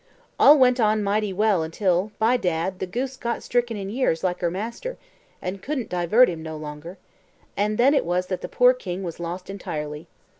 All 0.39 0.57
went 0.57 0.79
on 0.79 1.03
mighty 1.03 1.31
well 1.31 1.61
until, 1.61 2.11
by 2.17 2.35
dad, 2.35 2.79
the 2.79 2.87
goose 2.87 3.15
got 3.15 3.43
stricken 3.43 3.77
in 3.77 3.91
years 3.91 4.23
like 4.23 4.39
her 4.39 4.49
master, 4.49 4.97
and 5.43 5.61
couldn't 5.61 5.89
divert 5.89 6.27
him 6.27 6.41
no 6.41 6.57
longer, 6.57 6.97
and 7.55 7.77
then 7.77 7.93
it 7.93 8.03
was 8.03 8.25
that 8.25 8.41
the 8.41 8.49
poor 8.49 8.73
king 8.73 9.03
was 9.03 9.19
lost 9.19 9.47
entirely. 9.47 10.07